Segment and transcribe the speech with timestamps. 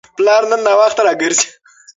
[0.15, 1.47] پلار نن ناوخته راګرځي.